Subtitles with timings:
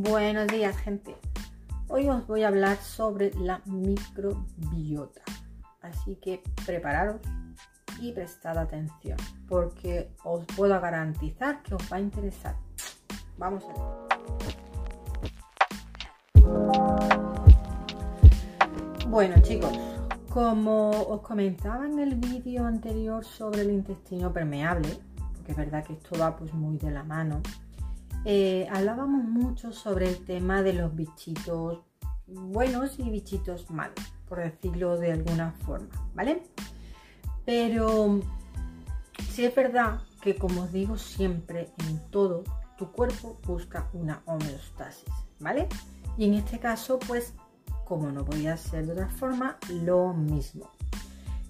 [0.00, 1.16] Buenos días, gente.
[1.88, 5.22] Hoy os voy a hablar sobre la microbiota.
[5.82, 7.20] Así que prepararos
[8.00, 12.54] y prestad atención, porque os puedo garantizar que os va a interesar.
[13.38, 13.82] Vamos a ver.
[19.08, 19.76] Bueno, chicos,
[20.30, 24.90] como os comentaba en el vídeo anterior sobre el intestino permeable,
[25.34, 27.42] porque es verdad que esto va pues muy de la mano,
[28.30, 31.80] eh, hablábamos mucho sobre el tema de los bichitos
[32.26, 36.42] buenos y bichitos malos, por decirlo de alguna forma, ¿vale?
[37.46, 38.20] Pero
[39.30, 42.44] sí es verdad que como os digo siempre en todo,
[42.76, 45.08] tu cuerpo busca una homeostasis,
[45.40, 45.66] ¿vale?
[46.18, 47.32] Y en este caso, pues,
[47.86, 50.70] como no podía ser de otra forma, lo mismo.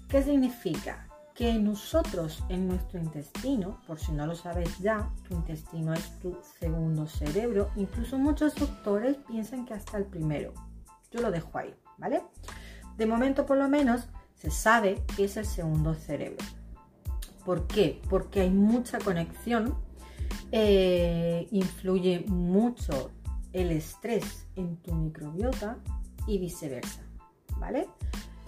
[0.07, 1.08] ¿Qué significa?
[1.39, 6.37] Que nosotros en nuestro intestino, por si no lo sabes ya, tu intestino es tu
[6.59, 7.69] segundo cerebro.
[7.77, 10.53] Incluso muchos doctores piensan que hasta el primero.
[11.11, 12.23] Yo lo dejo ahí, ¿vale?
[12.97, 16.45] De momento por lo menos se sabe que es el segundo cerebro.
[17.45, 18.01] ¿Por qué?
[18.09, 19.75] Porque hay mucha conexión,
[20.51, 23.11] eh, influye mucho
[23.53, 25.77] el estrés en tu microbiota
[26.27, 26.99] y viceversa,
[27.59, 27.87] ¿vale?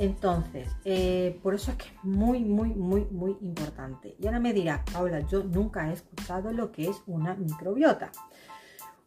[0.02, 4.16] Entonces, eh, por eso es que es muy, muy, muy, muy importante.
[4.19, 8.11] Y ahora me dirás, Paula, yo nunca he escuchado lo que es una microbiota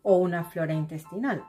[0.03, 1.43] o una flora intestinal.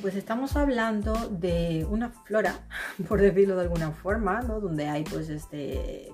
[0.00, 2.54] Pues estamos hablando de una flora,
[3.08, 4.60] por decirlo de alguna forma, ¿no?
[4.60, 6.12] donde hay pues este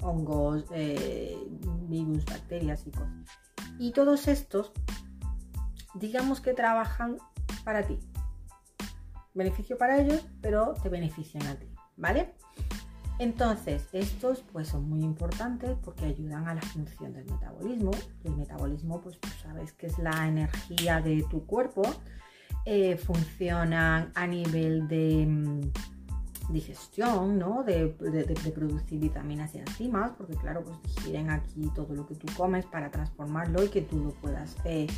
[0.00, 1.36] hongos, eh,
[1.90, 3.38] virus, bacterias y cosas.
[3.78, 4.72] Y todos estos,
[5.92, 7.18] digamos que trabajan
[7.64, 7.98] para ti,
[9.36, 12.34] beneficio para ellos, pero te benefician a ti, ¿vale?
[13.18, 17.90] Entonces, estos pues son muy importantes porque ayudan a la función del metabolismo.
[18.24, 21.82] el metabolismo, pues sabes que es la energía de tu cuerpo.
[22.66, 27.62] Eh, funcionan a nivel de mm, digestión, ¿no?
[27.62, 27.94] De,
[28.54, 32.90] producir vitaminas y enzimas, porque claro, pues digieren aquí todo lo que tú comes para
[32.90, 34.88] transformarlo y que tú lo puedas eh,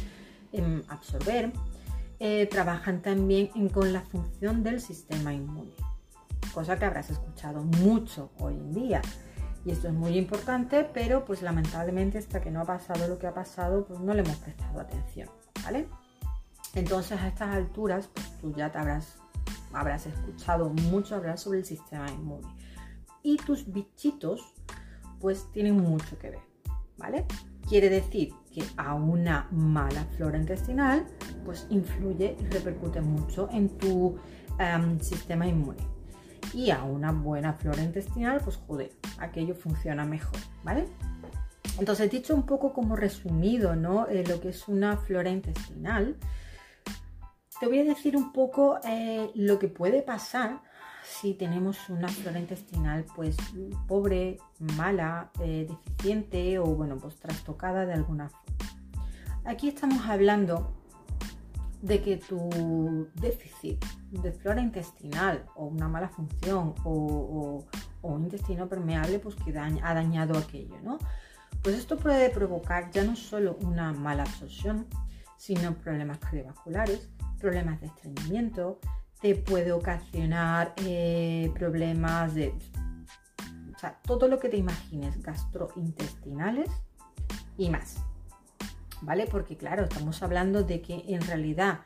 [0.53, 1.53] em, absorber.
[2.21, 5.71] Eh, trabajan también con la función del sistema inmune,
[6.53, 9.03] cosa que habrás escuchado mucho hoy en día.
[9.65, 13.29] Y esto es muy importante, pero pues lamentablemente hasta que no ha pasado lo que
[13.29, 15.29] ha pasado, pues no le hemos prestado atención,
[15.63, 15.89] ¿vale?
[16.75, 19.19] Entonces a estas alturas, pues tú ya te habrás,
[19.73, 22.49] habrás escuchado mucho hablar sobre el sistema inmune.
[23.23, 24.55] Y tus bichitos,
[25.21, 26.43] pues tienen mucho que ver,
[26.97, 27.27] ¿vale?
[27.69, 28.33] Quiere decir
[28.77, 31.07] a una mala flora intestinal
[31.45, 34.17] pues influye y repercute mucho en tu
[34.59, 35.83] em, sistema inmune.
[36.55, 40.87] Y a una buena flora intestinal, pues joder, aquello funciona mejor, ¿vale?
[41.79, 44.09] Entonces, dicho un poco como resumido, ¿no?
[44.09, 46.17] Eh, lo que es una flora intestinal,
[47.61, 50.61] te voy a decir un poco eh, lo que puede pasar
[51.03, 53.37] si tenemos una flora intestinal pues
[53.87, 54.39] pobre,
[54.77, 58.48] mala, eh, deficiente o bueno, pues trastocada de alguna forma.
[59.45, 60.75] Aquí estamos hablando
[61.83, 67.65] de que tu déficit de flora intestinal o una mala función o,
[68.03, 70.99] un intestino permeable pues que ha dañado aquello, ¿no?
[71.63, 74.87] Pues esto puede provocar ya no solo una mala absorción,
[75.37, 78.79] sino problemas cardiovasculares, problemas de estreñimiento,
[79.21, 82.55] te puede ocasionar eh, problemas de...
[83.75, 86.71] O sea, todo lo que te imagines, gastrointestinales
[87.57, 87.97] y más.
[89.03, 89.27] ¿Vale?
[89.27, 91.81] Porque claro, estamos hablando de que en realidad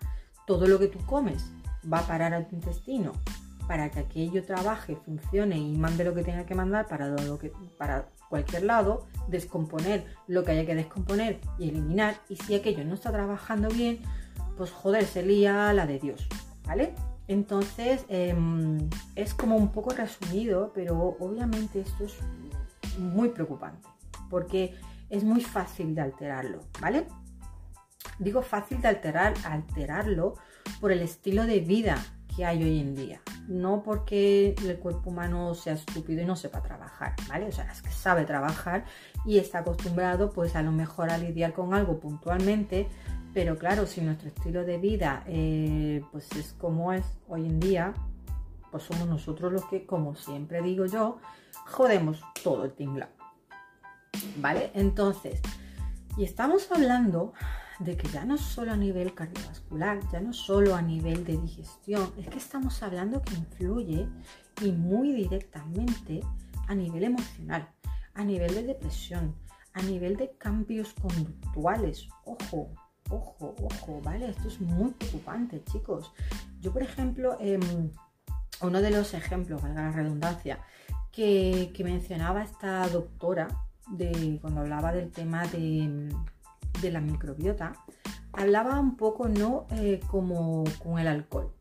[0.46, 1.52] todo lo que tú comes
[1.90, 3.12] va a parar a tu intestino
[3.66, 7.52] para que aquello trabaje, funcione y mande lo que tenga que mandar para, lo que,
[7.78, 12.16] para cualquier lado, descomponer lo que haya que descomponer y eliminar.
[12.28, 14.00] Y si aquello no está trabajando bien,
[14.56, 16.26] pues joder, se lía la de Dios,
[16.66, 16.94] ¿vale?
[17.28, 22.18] Entonces, em, es como un poco resumido, pero obviamente esto es
[22.98, 23.88] muy preocupante,
[24.28, 24.74] porque
[25.12, 27.06] es muy fácil de alterarlo, ¿vale?
[28.18, 30.34] Digo fácil de alterar, alterarlo
[30.80, 32.02] por el estilo de vida
[32.34, 36.62] que hay hoy en día, no porque el cuerpo humano sea estúpido y no sepa
[36.62, 37.44] trabajar, ¿vale?
[37.44, 38.86] O sea, es que sabe trabajar
[39.26, 42.88] y está acostumbrado pues a lo mejor a lidiar con algo puntualmente,
[43.34, 47.92] pero claro, si nuestro estilo de vida eh, pues es como es hoy en día,
[48.70, 51.18] pues somos nosotros los que, como siempre digo yo,
[51.66, 53.21] jodemos todo el tinglado.
[54.36, 54.70] ¿Vale?
[54.74, 55.40] Entonces,
[56.16, 57.32] y estamos hablando
[57.78, 62.12] de que ya no solo a nivel cardiovascular, ya no solo a nivel de digestión,
[62.18, 64.08] es que estamos hablando que influye
[64.60, 66.20] y muy directamente
[66.68, 67.68] a nivel emocional,
[68.14, 69.34] a nivel de depresión,
[69.72, 72.08] a nivel de cambios conductuales.
[72.24, 72.70] Ojo,
[73.12, 74.30] Ojo, ojo, ¿vale?
[74.30, 76.12] Esto es muy preocupante, chicos.
[76.60, 77.90] Yo, por ejemplo, em,
[78.62, 80.60] uno de los ejemplos, valga la redundancia,
[81.10, 83.48] que, mencionaba esta doctora
[83.88, 86.10] de, cuando hablaba del tema de,
[86.90, 87.74] la microbiota,
[88.32, 89.66] hablaba un poco, ¿no?
[89.70, 91.52] Eh, como con el alcohol.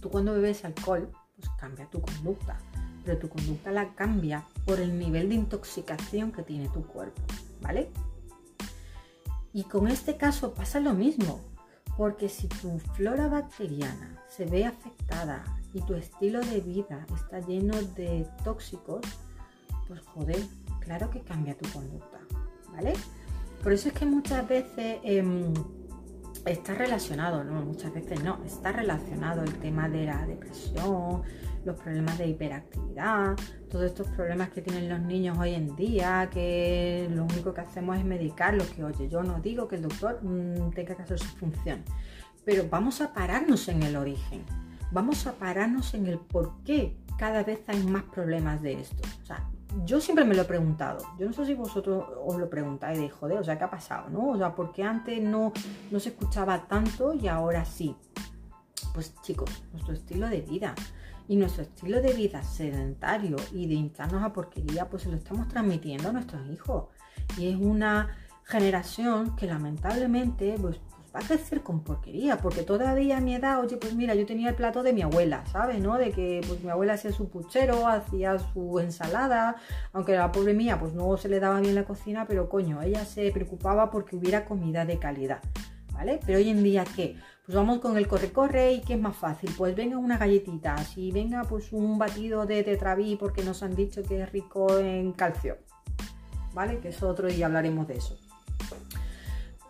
[0.00, 2.58] Tú cuando bebes alcohol, pues cambia tu conducta,
[3.04, 7.20] pero tu conducta la cambia por el nivel de intoxicación que tiene tu cuerpo,
[7.60, 7.90] ¿vale?
[9.52, 11.40] Y con este caso pasa lo mismo,
[11.96, 15.44] porque si tu flora bacteriana se ve afectada
[15.74, 19.02] y tu estilo de vida está lleno de tóxicos,
[19.86, 20.40] pues joder,
[20.80, 22.18] claro que cambia tu conducta,
[22.72, 22.92] ¿vale?
[23.62, 25.52] Por eso es que muchas veces em,
[26.44, 31.22] está relacionado, no, muchas veces no, está relacionado el tema de la depresión,
[31.64, 33.36] los problemas de hiperactividad,
[33.70, 37.96] todos estos problemas que tienen los niños hoy en día, que lo único que hacemos
[37.98, 41.36] es medicarlos, que oye, yo no digo que el doctor mm, tenga que hacer su
[41.36, 41.84] función,
[42.44, 44.44] pero vamos a pararnos en el origen,
[44.90, 49.02] vamos a pararnos en el por qué cada vez hay más problemas de esto.
[49.22, 49.48] O sea,
[49.84, 50.98] yo siempre me lo he preguntado.
[51.18, 54.08] Yo no sé si vosotros os lo preguntáis de joder, o sea, ¿qué ha pasado?
[54.10, 54.30] ¿No?
[54.30, 55.52] O sea, ¿por qué antes no,
[55.90, 57.96] no se escuchaba tanto y ahora sí?
[58.94, 60.74] Pues chicos, nuestro estilo de vida
[61.28, 65.48] y nuestro estilo de vida sedentario y de hincharnos a porquería, pues se lo estamos
[65.48, 66.86] transmitiendo a nuestros hijos.
[67.38, 70.80] Y es una generación que lamentablemente pues,
[71.14, 74.48] va a crecer con porquería, porque todavía a mi edad, oye, pues mira, yo tenía
[74.48, 75.80] el plato de mi abuela, ¿sabes?
[75.80, 75.98] ¿No?
[75.98, 79.56] De que pues mi abuela hacía su puchero, hacía su ensalada,
[79.92, 83.04] aunque la pobre mía pues no se le daba bien la cocina, pero coño, ella
[83.04, 85.40] se preocupaba porque hubiera comida de calidad,
[85.92, 86.18] ¿vale?
[86.24, 87.16] Pero hoy en día, ¿qué?
[87.44, 89.50] Pues vamos con el corre-corre y ¿qué es más fácil?
[89.58, 94.02] Pues venga una galletita, si venga pues un batido de tetraví porque nos han dicho
[94.02, 95.58] que es rico en calcio,
[96.54, 96.78] ¿vale?
[96.78, 98.16] Que es otro y hablaremos de eso.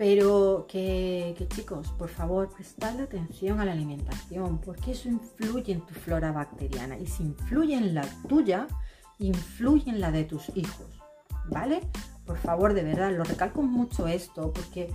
[0.02, 5.94] Pero que, chicos, por favor, prestad atención a la alimentación, porque eso influye en tu
[5.94, 6.98] flora bacteriana.
[6.98, 8.66] Y si influye en la tuya,
[9.20, 10.88] influye en la de tus hijos.
[11.48, 11.82] ¿Vale?
[12.26, 14.90] Por favor, de verdad, lo recalco mucho esto, porque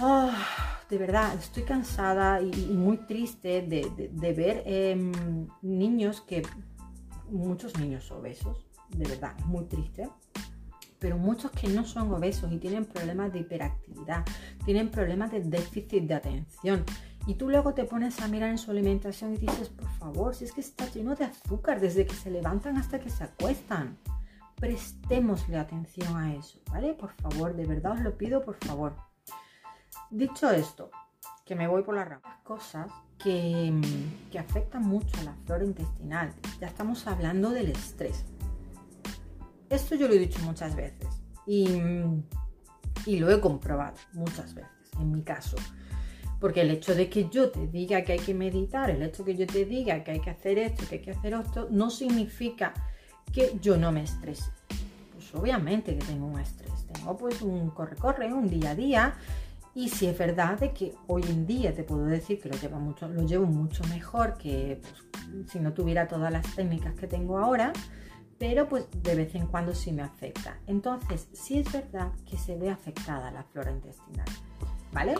[0.00, 0.32] ah,
[0.88, 5.12] de verdad estoy cansada y, muy triste de, ver em,
[5.60, 6.40] niños que,
[7.28, 10.08] muchos niños obesos, de verdad, muy triste
[10.98, 14.24] pero muchos que no son obesos y tienen problemas de hiperactividad,
[14.64, 16.84] tienen problemas de déficit de atención.
[17.26, 20.44] Y tú luego te pones a mirar en su alimentación y dices, por favor, si
[20.44, 23.98] es que está lleno de azúcar desde que se levantan hasta que se acuestan.
[24.56, 26.94] Prestémosle atención a eso, ¿vale?
[26.94, 28.96] Por favor, de verdad os lo pido, por favor.
[30.10, 30.90] Dicho esto,
[31.44, 32.90] que me voy por las ramas, cosas
[33.22, 33.72] que,
[34.32, 36.32] que afectan mucho a la flora intestinal.
[36.60, 38.24] Ya estamos hablando del estrés.
[39.70, 41.08] Esto yo lo he dicho muchas veces
[41.46, 41.66] y,
[43.18, 45.56] lo he comprobado muchas veces, en mi caso.
[46.40, 49.32] Porque el hecho de que yo te diga que hay que meditar, el hecho de
[49.32, 51.90] que yo te diga que hay que hacer esto, que hay que hacer esto, no
[51.90, 52.72] significa
[53.32, 54.50] que yo no me estrese.
[55.12, 59.14] Pues obviamente que tengo un estrés, tengo pues un corre-corre, un día a día.
[59.74, 62.78] Y si es verdad de que hoy en día te puedo decir que lo llevo
[62.78, 67.38] mucho, lo llevo mucho mejor que pues, si no tuviera todas las técnicas que tengo
[67.38, 67.72] ahora,
[68.38, 70.58] pero pues de vez en cuando sí me afecta.
[70.66, 74.28] Entonces, sí es verdad que se ve afectada la flora intestinal,
[74.92, 75.14] ¿vale?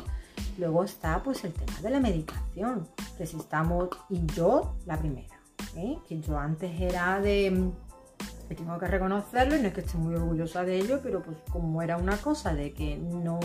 [0.57, 5.41] Luego está pues el tema de la medicación, que si estamos, y yo la primera,
[5.77, 5.99] ¿eh?
[6.09, 7.73] que yo antes era de,
[8.55, 11.83] tengo que reconocerlo y no es que esté muy orgullosa de ello, pero pues como
[11.83, 13.41] era una cosa de que no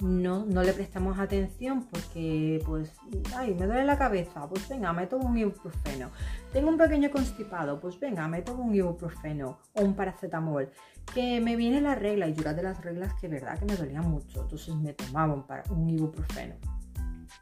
[0.00, 2.92] no, no le prestamos atención porque, pues,
[3.36, 6.10] ay, me duele la cabeza, pues venga, me tomo un ibuprofeno.
[6.52, 10.70] Tengo un pequeño constipado, pues venga, me tomo un ibuprofeno o un paracetamol.
[11.14, 14.00] Que me viene la regla y yo de las reglas que verdad que me dolía
[14.00, 15.44] mucho, entonces me tomaba un,
[15.76, 16.54] un ibuprofeno.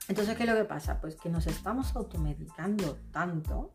[0.09, 1.01] Entonces, ¿qué es lo que pasa?
[1.01, 3.75] Pues que nos estamos automedicando tanto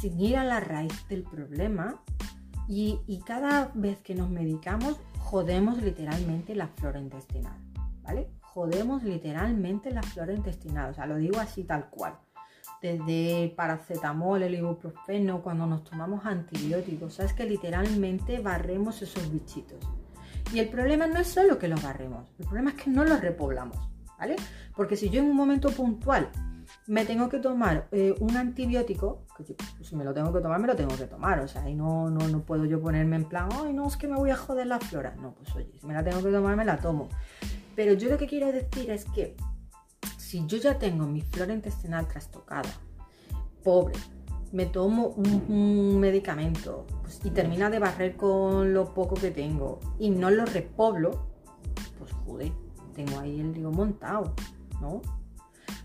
[0.00, 2.00] sin ir a la raíz del problema
[2.68, 7.67] y, y cada vez que nos medicamos jodemos literalmente la flora intestinal.
[8.40, 12.14] Jodemos literalmente la flora intestinal, o sea, lo digo así tal cual.
[12.82, 19.78] Desde paracetamol, el ibuprofeno, cuando nos tomamos antibióticos, sabes que literalmente barremos esos bichitos.
[20.52, 23.20] Y el problema no es solo que los barremos, el problema es que no los
[23.20, 23.76] repoblamos,
[24.18, 24.36] ¿vale?
[24.74, 26.30] Porque si yo en un momento puntual
[26.86, 29.44] me tengo que tomar eh, un antibiótico, que
[29.84, 32.10] si me lo tengo que tomar, me lo tengo que tomar, o sea, y no,
[32.10, 34.66] no, no puedo yo ponerme en plan, ay, no, es que me voy a joder
[34.66, 35.14] la flora.
[35.20, 37.08] No, pues oye, si me la tengo que tomar, me la tomo.
[37.78, 39.36] Pero yo lo que quiero decir es que
[40.16, 42.68] si yo ya tengo mi flora intestinal trastocada,
[43.62, 43.94] pobre,
[44.50, 50.10] me tomo un, medicamento pues, y termina de barrer con lo poco que tengo y
[50.10, 51.28] no lo repoblo,
[52.00, 52.50] pues joder,
[52.96, 54.34] tengo ahí el lío montado,
[54.80, 55.00] ¿no?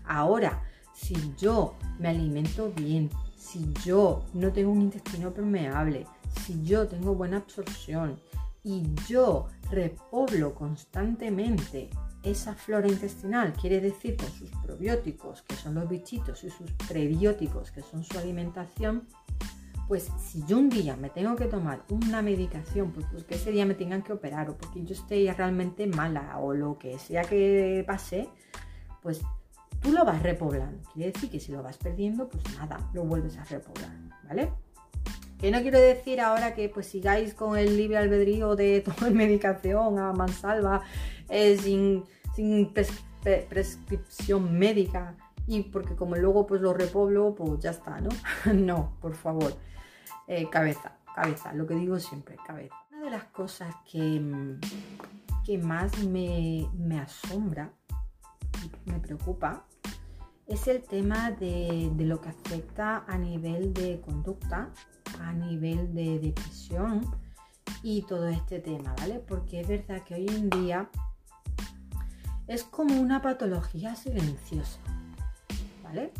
[0.04, 6.08] Ahora, si yo me alimento bien, si yo no tengo un intestino permeable,
[6.44, 8.18] si yo tengo buena absorción
[8.64, 11.90] y yo repoblo constantemente
[12.22, 17.70] esa flora intestinal, quiere decir con sus probióticos, que son los bichitos, y sus prebióticos,
[17.70, 19.06] que son su alimentación,
[19.86, 23.52] pues si yo un día me tengo que tomar una medicación, pues, pues, que ese
[23.52, 27.22] día me tengan que operar o porque yo esté realmente mala o lo que sea
[27.24, 28.30] que pase,
[29.02, 29.20] pues
[29.82, 30.88] tú lo vas repoblando.
[30.94, 33.90] Quiere decir que si lo vas perdiendo, pues nada, lo vuelves a repoblar,
[34.26, 34.50] ¿vale?
[35.44, 39.98] Que no quiero decir ahora que pues sigáis con el libre albedrío de tomar medicación
[39.98, 40.80] a mansalva
[41.28, 42.02] eh, sin,
[43.50, 45.14] prescripción médica
[45.46, 48.08] y porque como luego pues lo repoblo, pues ya está, ¿no?
[48.54, 49.54] no, por favor.
[50.28, 52.76] Eh, cabeza, cabeza, lo que digo siempre, cabeza.
[52.90, 54.56] Una de las cosas que,
[55.44, 57.70] que más me, me asombra,
[58.86, 59.66] me preocupa,
[60.46, 64.70] es el tema de, lo que afecta a nivel de conducta,
[65.20, 67.02] a nivel de depresión
[67.82, 69.20] y todo este tema, ¿vale?
[69.20, 70.88] Porque es verdad que hoy en día
[72.46, 74.78] es como una patología silenciosa,
[75.82, 76.12] ¿vale?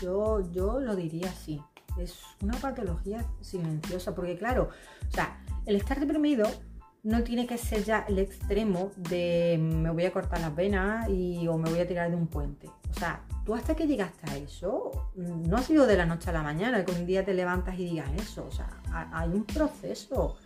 [0.00, 1.62] Yo, yo lo diría así,
[1.98, 4.70] es una patología silenciosa, porque claro,
[5.08, 6.46] o sea, el estar deprimido
[7.02, 11.46] no tiene que ser ya el extremo de me voy a cortar las venas y,
[11.46, 12.68] o me voy a tirar de un puente.
[12.90, 16.32] O sea, tú hasta que llegaste a eso, no ha sido de la noche a
[16.32, 18.44] la mañana, que un día te levantas y digas eso.
[18.46, 18.68] O sea,
[19.12, 20.36] hay un proceso.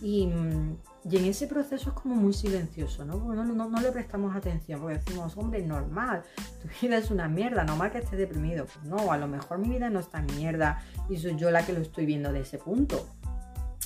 [0.00, 3.18] Y, en ese proceso es como muy silencioso, ¿no?
[3.18, 6.22] Porque no, no, le prestamos atención, porque decimos, hombre, normal,
[6.62, 8.66] tu vida es una mierda, normal que estés deprimido.
[8.66, 11.64] Pues no, a lo mejor mi vida no está en mierda y soy yo la
[11.64, 13.08] que lo estoy viendo de ese punto.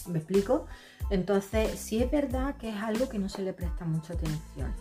[0.09, 0.67] ¿Me explico?
[1.09, 4.75] Entonces, sí es verdad que es algo que no se le presta mucha atención.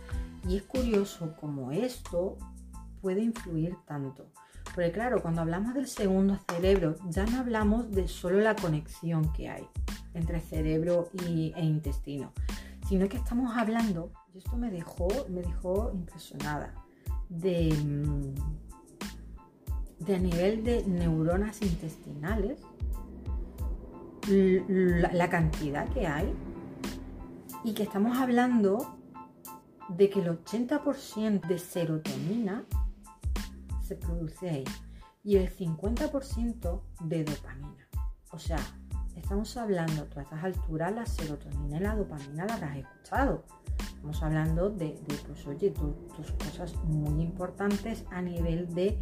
[0.48, 2.38] Y es curioso como esto
[3.06, 4.32] puede influir tanto.
[4.74, 9.48] Porque claro, cuando hablamos del segundo cerebro, ya no hablamos de solo la conexión que
[9.48, 9.64] hay
[10.16, 12.34] entre cerebro e intestino,
[12.90, 16.74] sino que estamos hablando, y esto me dejó, me dejó impresionada,
[17.30, 18.34] de, mm,
[20.04, 22.60] de a nivel de neuronas intestinales,
[24.28, 26.34] la, cantidad que hay
[27.64, 28.98] y que estamos hablando
[29.90, 32.66] de que el 80% de serotonina
[33.86, 34.64] se produce ahí
[35.24, 37.88] y el 50% de dopamina.
[38.32, 38.60] O sea,
[39.16, 43.44] estamos hablando, a estas alturas, la serotonina y la dopamina la habrás escuchado.
[43.80, 48.98] Estamos hablando de, pues oye, tus cosas muy importantes a nivel de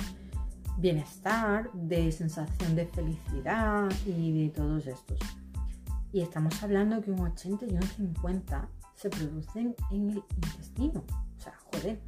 [0.78, 5.20] bienestar, de sensación de felicidad y de todos estos.
[6.12, 11.04] Y estamos hablando que un 80 y un 50 se producen en el intestino.
[11.38, 12.00] O sea, joder,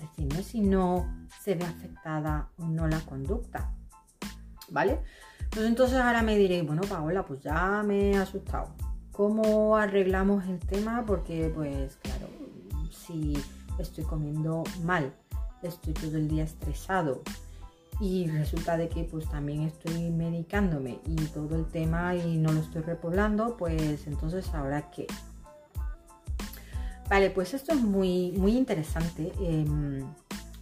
[0.00, 3.72] decime si no se ve afectada o no la conducta.
[4.68, 5.00] ¿Vale?
[5.50, 8.74] Pues entonces ahora me diréis, bueno, Paola, pues ya me he asustado.
[9.12, 11.04] ¿Cómo arreglamos el tema?
[11.06, 12.28] Porque, pues, claro,
[12.90, 13.34] si
[13.78, 15.12] estoy comiendo mal,
[15.62, 17.22] estoy todo el día estresado,
[18.00, 22.60] y resulta de que pues también estoy medicándome y todo el tema y no lo
[22.60, 25.06] estoy repoblando, pues entonces ahora qué.
[27.10, 30.06] Vale, pues esto es muy, muy interesante em,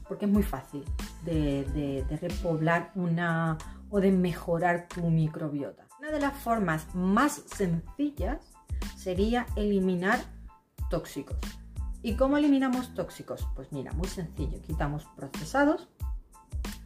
[0.08, 0.82] porque es muy fácil
[1.22, 3.58] de, repoblar una
[3.90, 5.86] o de mejorar tu microbiota.
[5.98, 8.38] Una de las formas más sencillas
[8.96, 10.20] sería eliminar
[10.88, 11.36] tóxicos.
[12.02, 13.46] ¿Y cómo eliminamos tóxicos?
[13.54, 15.90] Pues mira, muy sencillo, quitamos procesados,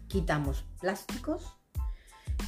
[0.08, 1.56] quitamos plásticos,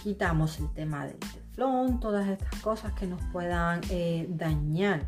[0.03, 5.07] quitamos el tema del teflón, todas estas cosas que nos puedan eh, dañar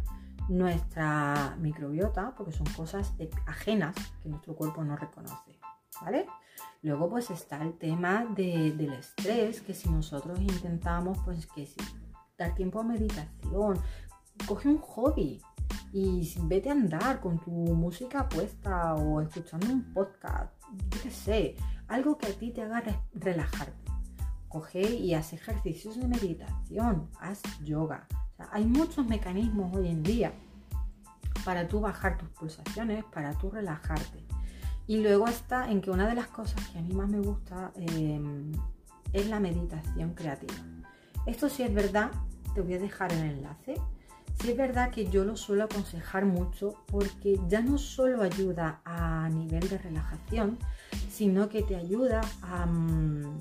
[0.49, 3.15] nuestra microbiota, porque son cosas
[3.47, 5.59] ajenas que nuestro cuerpo no reconoce,
[6.01, 6.27] ¿vale?
[6.83, 11.77] Luego pues está el tema del estrés, que si nosotros intentamos pues que si,
[12.39, 13.81] dar tiempo a meditación,
[14.47, 15.43] coge un hobby
[15.93, 20.53] y vete a andar con tu música puesta o escuchando un podcast,
[20.91, 21.57] yo qué sé,
[21.89, 22.83] algo que a ti te haga
[23.15, 23.93] relajarte.
[24.49, 28.07] Coge y haz ejercicios de meditación, haz yoga.
[28.53, 30.33] Hay muchos mecanismos hoy en día
[31.45, 34.25] para tú bajar tus pulsaciones, para tú relajarte.
[34.87, 37.73] Y luego está en que una de las cosas que a mí más me gusta
[37.77, 38.53] em,
[39.13, 40.55] es la meditación creativa.
[41.27, 42.11] Esto sí es verdad,
[42.55, 43.75] te voy a dejar el enlace.
[44.41, 49.29] Sí es verdad que yo lo suelo aconsejar mucho porque ya no solo ayuda a
[49.31, 50.59] nivel de relajación,
[51.11, 53.39] sino que te ayuda a, mm,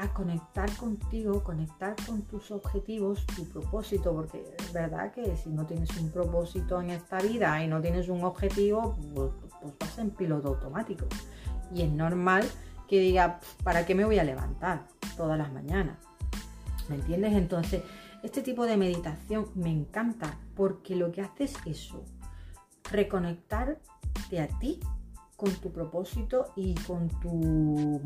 [0.00, 5.66] a conectar contigo, conectar con tus objetivos, tu propósito, porque es verdad que si no
[5.66, 9.30] tienes un propósito en esta vida y no tienes un objetivo, pues,
[9.60, 11.06] pues vas en piloto automático.
[11.74, 12.48] Y es normal
[12.88, 14.86] que diga, ¿para qué me voy a levantar
[15.18, 15.98] todas las mañanas?
[16.88, 17.34] ¿Me entiendes?
[17.34, 17.82] Entonces,
[18.22, 22.02] este tipo de meditación me encanta porque lo que hace es eso,
[22.90, 24.80] reconectarte a ti
[25.36, 28.00] con tu propósito y con tu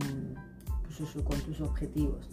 [1.24, 2.28] con tus objetivos.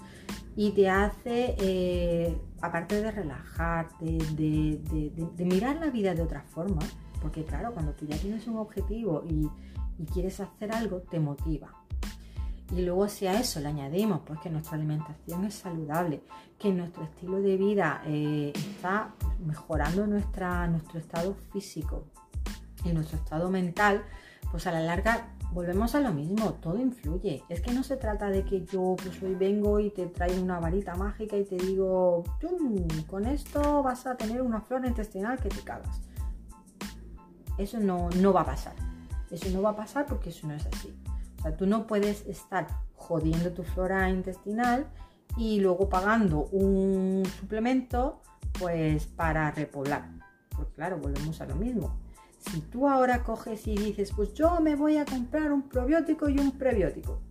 [0.56, 6.82] Y te hace, eh, aparte de relajarte, de, mirar la vida de otra forma,
[7.22, 9.50] porque claro, cuando tú ya tienes un objetivo y,
[10.14, 11.76] quieres hacer algo, te motiva.
[12.76, 16.24] Y luego si a eso le añadimos pues que nuestra alimentación es saludable,
[16.58, 19.14] que nuestro estilo de vida eh, está
[19.46, 22.08] mejorando nuestra, nuestro estado físico
[22.84, 24.04] y nuestro estado mental,
[24.50, 27.44] pues a la larga volvemos a lo mismo, todo influye.
[27.50, 30.60] Es que no se trata de que yo pues hoy vengo y te traigo una
[30.60, 32.24] varita mágica y te digo,
[33.08, 36.02] con esto vas a tener una flora intestinal que te cagas.
[37.58, 38.74] Eso no, no va a pasar.
[39.30, 40.98] Eso no va a pasar porque eso no es así.
[41.40, 44.88] O sea, tú no puedes estar jodiendo tu flora intestinal
[45.38, 48.22] y luego pagando un suplemento
[48.60, 50.10] pues para repoblar.
[50.50, 52.01] Porque claro, volvemos a lo mismo
[52.42, 56.40] si tú ahora coges y dices, pues yo me voy a comprar un probiótico y
[56.40, 57.22] un prebiótico.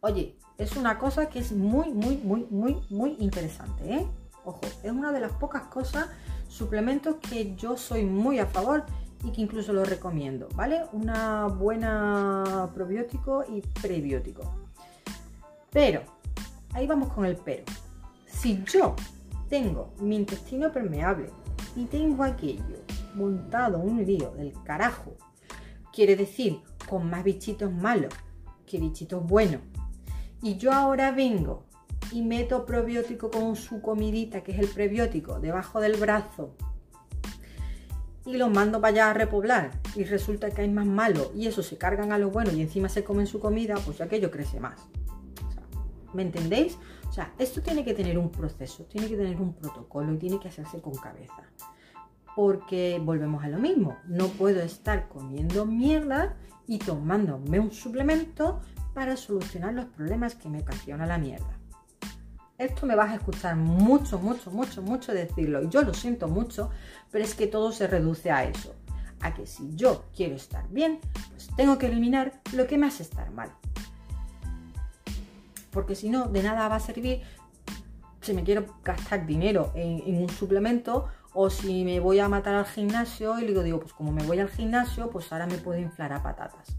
[0.00, 4.06] Oye, es una cosa que es muy, muy, muy, muy, muy interesante, ¿eh?
[4.44, 6.08] Ojo, es una de las pocas cosas,
[6.48, 8.84] suplementos que yo soy muy a favor
[9.24, 10.82] y que incluso lo recomiendo, ¿vale?
[10.92, 14.42] Una buena probiótico y prebiótico.
[15.70, 16.02] Pero,
[16.72, 17.64] ahí vamos con el pero.
[18.26, 18.94] Si yo
[19.48, 21.30] tengo mi intestino permeable
[21.74, 25.16] y tengo aquello montado un lío del carajo.
[25.92, 28.12] Quiere decir, con más bichitos malos
[28.66, 29.60] que bichitos buenos.
[30.42, 31.64] Y yo ahora vengo
[32.12, 36.54] y meto probiótico con su comidita, que es el prebiótico, debajo del brazo.
[38.26, 39.70] Y los mando para allá a repoblar.
[39.94, 41.30] Y resulta que hay más malo.
[41.34, 44.30] Y eso se cargan a lo bueno y encima se comen su comida, pues aquello
[44.30, 44.80] crece más.
[46.12, 46.78] ¿Me entendéis?
[47.08, 50.40] O sea, esto tiene que tener un proceso, tiene que tener un protocolo y tiene
[50.40, 51.44] que hacerse con cabeza
[52.34, 53.96] porque volvemos a lo mismo.
[54.06, 58.60] No puedo estar comiendo mierda y tomándome un suplemento
[58.94, 61.58] para solucionar los problemas que me ocasiona la mierda.
[62.56, 66.70] Esto me vas a escuchar mucho, mucho, mucho, mucho decirlo y yo lo siento mucho,
[67.10, 68.74] pero es que todo se reduce a eso.
[69.20, 73.02] A que si yo quiero estar bien, pues tengo que eliminar lo que me hace
[73.02, 73.50] estar mal.
[75.70, 77.22] Porque si no, de nada va a servir
[78.20, 82.54] si me quiero gastar dinero en, en un suplemento o si me voy a matar
[82.54, 85.78] al gimnasio y digo, digo, pues como me voy al gimnasio, pues ahora me puedo
[85.78, 86.76] inflar a patatas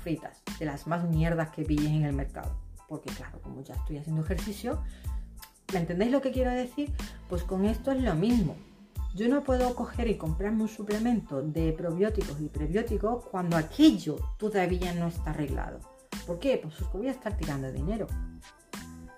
[0.00, 2.56] fritas, de las más mierdas que pilles en el mercado.
[2.88, 4.82] Porque claro, como ya estoy haciendo ejercicio,
[5.72, 6.92] ¿me entendéis lo que quiero decir?
[7.28, 8.56] Pues con esto es lo mismo.
[9.14, 14.94] Yo no puedo coger y comprarme un suplemento de probióticos y prebióticos cuando aquello todavía
[14.94, 15.80] no está arreglado.
[16.26, 16.58] ¿Por qué?
[16.62, 18.06] Pues os voy a estar tirando dinero.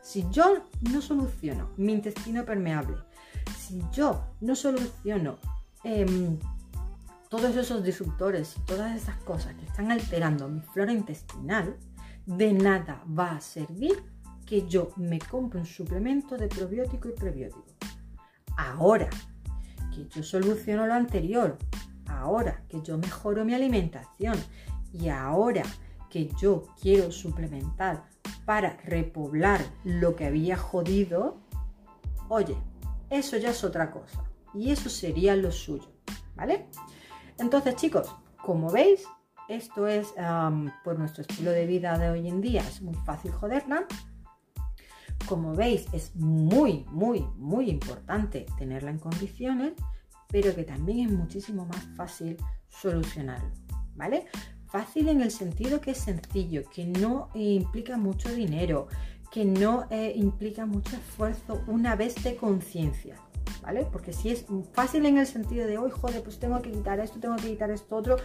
[0.01, 2.97] Si yo no soluciono mi intestino permeable,
[3.59, 5.39] si yo no soluciono
[5.85, 6.39] em,
[7.29, 11.77] todos esos disruptores y todas esas cosas que están alterando mi flora intestinal,
[12.27, 14.05] de nada va a servir
[14.45, 17.67] que yo me compre un suplemento de probiótico y prebiótico.
[18.57, 19.09] Ahora
[19.95, 21.57] que yo soluciono lo anterior,
[22.07, 24.37] ahora que yo mejoro mi alimentación
[24.93, 25.63] y ahora
[26.11, 28.05] que yo quiero suplementar
[28.45, 31.39] para repoblar lo que había jodido,
[32.29, 32.57] oye,
[33.13, 34.25] eso ya es otra cosa.
[34.55, 35.93] Y eso sería lo suyo,
[36.35, 36.69] ¿vale?
[37.39, 39.05] Entonces, chicos, como veis,
[39.49, 40.09] esto es
[40.85, 43.87] por nuestro estilo de vida de hoy en día, es muy fácil joderla.
[45.29, 49.75] Como veis, es muy, muy, muy importante tenerla en condiciones,
[50.29, 52.37] pero que también es muchísimo más fácil
[52.69, 53.51] solucionarlo,
[53.95, 54.27] ¿vale?
[54.67, 58.89] Fácil en el sentido que es sencillo, que no implica mucho dinero,
[59.33, 63.17] que no eh, implica mucho esfuerzo una vez de conciencia,
[63.63, 63.87] ¿vale?
[63.91, 67.19] Porque si es fácil en el sentido de, hoy joder, pues tengo que quitar esto,
[67.19, 68.17] tengo que quitar esto otro,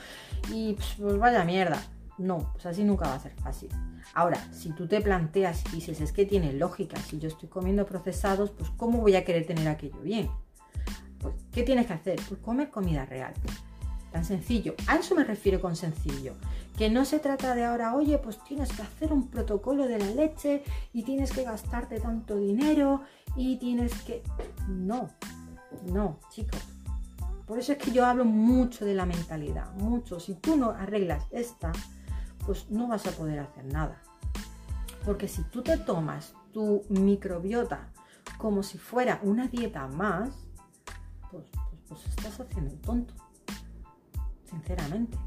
[0.51, 1.81] y pues, pues vaya mierda.
[2.17, 3.69] No, pues así nunca va a ser fácil.
[4.13, 7.85] Ahora, si tú te planteas y dices, es que tiene lógica, si yo estoy comiendo
[7.85, 10.29] procesados, pues ¿cómo voy a querer tener aquello bien?
[11.19, 12.19] Pues, ¿qué tienes que hacer?
[12.27, 13.33] Pues comer comida real.
[14.11, 14.75] Tan sencillo.
[14.87, 16.33] A eso me refiero con sencillo.
[16.77, 20.11] Que no se trata de ahora, oye, pues tienes que hacer un protocolo de la
[20.11, 23.01] leche y tienes que gastarte tanto dinero
[23.35, 24.23] y tienes que...
[24.67, 25.09] No,
[25.91, 26.61] no, chicos.
[27.45, 30.19] Por eso es que yo hablo mucho de la mentalidad, mucho.
[30.19, 31.71] Si tú no arreglas esta,
[32.45, 34.01] pues no vas a poder hacer nada.
[35.05, 37.89] Porque si tú te tomas tu microbiota
[38.37, 40.29] como si fuera una dieta más,
[41.31, 43.13] pues, pues, pues estás haciendo un tonto,
[44.49, 45.17] sinceramente.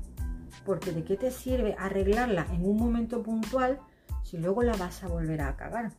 [0.65, 3.81] Porque de qué te sirve arreglarla en un momento puntual
[4.23, 5.93] si luego la vas a volver a cagar.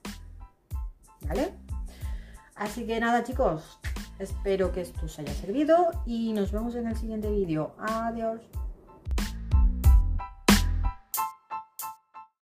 [1.27, 1.53] ¿Vale?
[2.55, 3.79] Así que nada chicos,
[4.19, 7.75] espero que esto os haya servido y nos vemos en el siguiente vídeo.
[7.79, 8.41] Adiós.